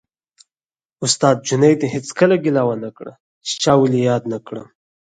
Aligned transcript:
استاد 1.05 1.37
جنید 1.47 1.79
هېڅکله 1.93 2.35
ګیله 2.43 2.63
ونه 2.67 2.89
کړه 2.97 3.13
چې 3.45 3.53
چا 3.63 3.73
ولې 3.77 3.99
یاد 4.09 4.23
نه 4.33 4.39
کړم 4.45 4.67